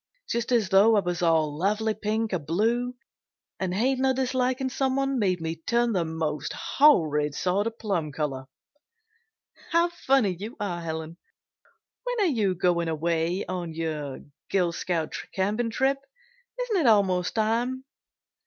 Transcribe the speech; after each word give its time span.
Just 0.27 0.51
as 0.51 0.69
though 0.69 0.95
I 0.95 0.99
was 0.99 1.21
all 1.21 1.55
lovely 1.55 1.93
pink 1.93 2.33
or 2.33 2.39
blue, 2.39 2.95
and 3.59 3.71
hating 3.71 4.03
or 4.03 4.15
disliking 4.15 4.69
someone 4.69 5.19
made 5.19 5.39
me 5.39 5.57
turn 5.57 5.93
the 5.93 6.03
most 6.03 6.53
horrid 6.53 7.35
sort 7.35 7.67
of 7.67 7.77
plum 7.77 8.11
color." 8.11 8.47
"How 9.69 9.89
funny 9.89 10.33
you 10.35 10.57
are, 10.59 10.81
Helen! 10.81 11.17
When 12.05 12.19
are 12.21 12.33
you 12.33 12.55
going 12.55 12.87
away 12.87 13.45
on 13.45 13.73
your 13.75 14.21
Girl 14.49 14.71
Scout 14.71 15.13
camping 15.35 15.69
trip? 15.69 15.99
Isn't 16.59 16.77
it 16.77 16.87
almost 16.87 17.35
time?" 17.35 17.85